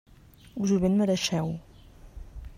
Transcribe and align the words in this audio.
Us 0.63 0.73
ho 0.75 0.79
ben 0.85 0.97
mereixeu. 1.03 1.55